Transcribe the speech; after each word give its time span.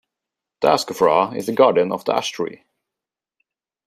The 0.61 0.69
Askafroa 0.69 1.35
is 1.37 1.45
the 1.45 1.51
guardian 1.53 1.91
of 1.91 2.05
the 2.05 2.15
ash 2.15 2.31
tree. 2.31 2.63